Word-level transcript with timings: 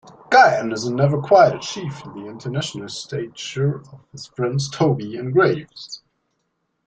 Guy 0.31 0.55
Anderson 0.55 0.95
never 0.95 1.21
quite 1.21 1.53
achieved 1.53 2.03
the 2.15 2.25
international 2.25 2.89
stature 2.89 3.75
of 3.93 4.03
his 4.11 4.25
friends 4.25 4.67
Tobey 4.67 5.15
and 5.15 5.31
Graves. 5.31 6.01